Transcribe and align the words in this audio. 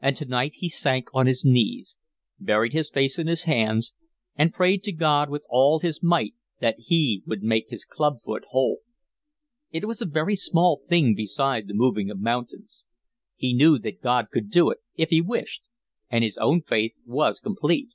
And 0.00 0.14
tonight 0.14 0.52
he 0.56 0.68
sank 0.68 1.08
on 1.14 1.26
his 1.26 1.46
knees; 1.46 1.96
buried 2.38 2.74
his 2.74 2.90
face 2.90 3.18
in 3.18 3.26
his 3.26 3.44
hands, 3.44 3.94
and 4.36 4.52
prayed 4.52 4.82
to 4.82 4.92
God 4.92 5.30
with 5.30 5.44
all 5.48 5.80
his 5.80 6.02
might 6.02 6.34
that 6.60 6.74
He 6.78 7.22
would 7.26 7.42
make 7.42 7.70
his 7.70 7.86
club 7.86 8.20
foot 8.22 8.44
whole. 8.50 8.80
It 9.70 9.86
was 9.86 10.02
a 10.02 10.04
very 10.04 10.36
small 10.36 10.82
thing 10.90 11.14
beside 11.14 11.68
the 11.68 11.74
moving 11.74 12.10
of 12.10 12.20
mountains. 12.20 12.84
He 13.34 13.54
knew 13.54 13.78
that 13.78 14.02
God 14.02 14.26
could 14.30 14.50
do 14.50 14.68
it 14.68 14.80
if 14.96 15.08
He 15.08 15.22
wished, 15.22 15.62
and 16.10 16.22
his 16.22 16.36
own 16.36 16.60
faith 16.60 16.92
was 17.06 17.40
complete. 17.40 17.88